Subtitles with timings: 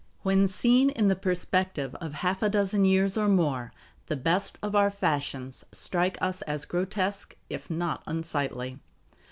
[0.23, 3.71] When seen in the perspective of half a dozen years or more,
[4.07, 8.79] the best of our fashions strike us as grotesque, if not unsightly.